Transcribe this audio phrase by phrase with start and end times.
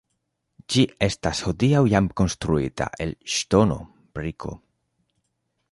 [0.75, 3.79] Ĝi estas hodiaŭ jam konstruita el ŝtono,
[4.19, 4.55] briko.